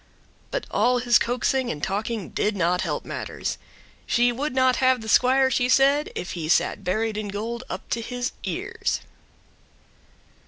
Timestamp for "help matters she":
2.81-4.31